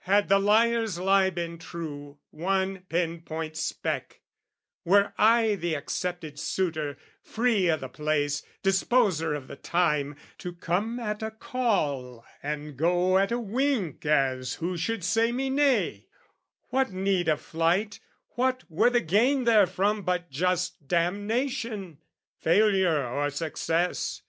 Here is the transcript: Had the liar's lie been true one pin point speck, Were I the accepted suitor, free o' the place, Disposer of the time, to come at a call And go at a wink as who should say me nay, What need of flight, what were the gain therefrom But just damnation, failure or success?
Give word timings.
Had 0.00 0.28
the 0.28 0.38
liar's 0.38 0.98
lie 0.98 1.30
been 1.30 1.56
true 1.56 2.18
one 2.30 2.80
pin 2.90 3.22
point 3.22 3.56
speck, 3.56 4.20
Were 4.84 5.14
I 5.16 5.54
the 5.54 5.74
accepted 5.76 6.38
suitor, 6.38 6.98
free 7.22 7.70
o' 7.70 7.78
the 7.78 7.88
place, 7.88 8.42
Disposer 8.62 9.32
of 9.32 9.48
the 9.48 9.56
time, 9.56 10.16
to 10.36 10.52
come 10.52 11.00
at 11.00 11.22
a 11.22 11.30
call 11.30 12.22
And 12.42 12.76
go 12.76 13.16
at 13.16 13.32
a 13.32 13.38
wink 13.38 14.04
as 14.04 14.56
who 14.56 14.76
should 14.76 15.02
say 15.02 15.32
me 15.32 15.48
nay, 15.48 16.04
What 16.68 16.92
need 16.92 17.28
of 17.28 17.40
flight, 17.40 17.98
what 18.32 18.64
were 18.68 18.90
the 18.90 19.00
gain 19.00 19.46
therefrom 19.46 20.02
But 20.04 20.28
just 20.30 20.86
damnation, 20.86 21.96
failure 22.36 23.06
or 23.06 23.30
success? 23.30 24.20